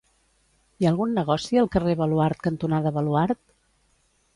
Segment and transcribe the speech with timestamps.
[0.83, 3.41] Hi ha algun negoci al carrer Baluard cantonada Baluard?